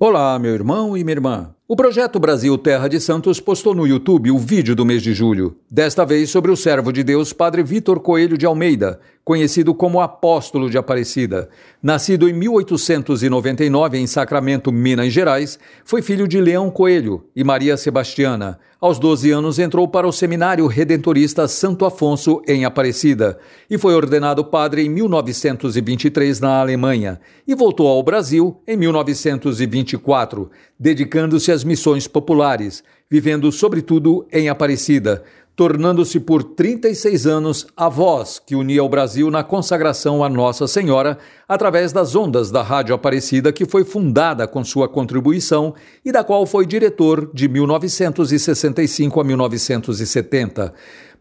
[0.00, 1.57] Olá, meu irmão e minha irmã.
[1.70, 5.54] O projeto Brasil Terra de Santos postou no YouTube o vídeo do mês de julho,
[5.70, 10.70] desta vez sobre o servo de Deus Padre Vitor Coelho de Almeida, conhecido como Apóstolo
[10.70, 11.50] de Aparecida.
[11.82, 18.58] Nascido em 1899 em Sacramento, Minas Gerais, foi filho de Leão Coelho e Maria Sebastiana.
[18.80, 23.36] Aos 12 anos entrou para o Seminário Redentorista Santo Afonso em Aparecida
[23.68, 30.48] e foi ordenado padre em 1923 na Alemanha e voltou ao Brasil em 1924,
[30.78, 35.24] dedicando-se missões populares, vivendo sobretudo em Aparecida
[35.58, 41.18] tornando-se por 36 anos a voz que unia o Brasil na consagração a Nossa Senhora
[41.48, 46.46] através das ondas da Rádio Aparecida, que foi fundada com sua contribuição e da qual
[46.46, 50.74] foi diretor de 1965 a 1970.